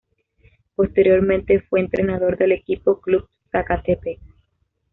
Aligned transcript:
Posteriormente, 0.73 1.59
fue 1.69 1.79
entrenador 1.79 2.35
del 2.35 2.53
equipo 2.53 2.99
Club 3.01 3.29
Zacatepec. 3.51 4.19